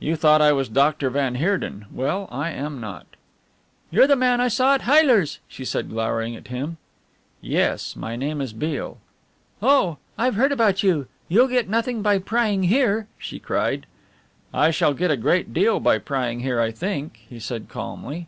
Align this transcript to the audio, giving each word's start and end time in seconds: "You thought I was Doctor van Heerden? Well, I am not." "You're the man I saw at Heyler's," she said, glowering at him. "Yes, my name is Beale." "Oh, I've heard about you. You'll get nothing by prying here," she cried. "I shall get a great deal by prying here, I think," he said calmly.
"You 0.00 0.16
thought 0.16 0.42
I 0.42 0.50
was 0.50 0.68
Doctor 0.68 1.10
van 1.10 1.36
Heerden? 1.36 1.86
Well, 1.92 2.28
I 2.32 2.50
am 2.50 2.80
not." 2.80 3.06
"You're 3.92 4.08
the 4.08 4.16
man 4.16 4.40
I 4.40 4.48
saw 4.48 4.74
at 4.74 4.82
Heyler's," 4.82 5.38
she 5.46 5.64
said, 5.64 5.90
glowering 5.90 6.34
at 6.34 6.48
him. 6.48 6.78
"Yes, 7.40 7.94
my 7.94 8.16
name 8.16 8.40
is 8.40 8.52
Beale." 8.52 8.98
"Oh, 9.62 9.98
I've 10.18 10.34
heard 10.34 10.50
about 10.50 10.82
you. 10.82 11.06
You'll 11.28 11.46
get 11.46 11.68
nothing 11.68 12.02
by 12.02 12.18
prying 12.18 12.64
here," 12.64 13.06
she 13.16 13.38
cried. 13.38 13.86
"I 14.52 14.72
shall 14.72 14.92
get 14.92 15.12
a 15.12 15.16
great 15.16 15.54
deal 15.54 15.78
by 15.78 15.98
prying 15.98 16.40
here, 16.40 16.60
I 16.60 16.72
think," 16.72 17.20
he 17.28 17.38
said 17.38 17.68
calmly. 17.68 18.26